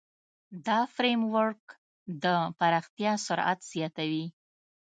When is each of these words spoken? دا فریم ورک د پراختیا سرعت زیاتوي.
دا 0.67 0.79
فریم 0.93 1.21
ورک 1.35 1.63
د 2.23 2.25
پراختیا 2.59 3.13
سرعت 3.27 3.59
زیاتوي. 3.71 4.25